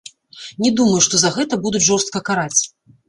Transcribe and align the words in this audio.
Не 0.65 0.71
думаю, 0.79 1.01
што 1.07 1.19
за 1.23 1.31
гэта 1.37 1.61
будуць 1.67 1.85
жорстка 1.89 2.23
караць. 2.31 2.61